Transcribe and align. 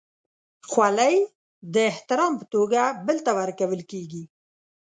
خولۍ 0.69 1.15
د 1.73 1.75
احترام 1.91 2.33
په 2.39 2.45
توګه 2.53 2.81
بل 3.07 3.17
ته 3.25 3.31
ورکول 3.39 3.81
کېږي. 3.91 4.23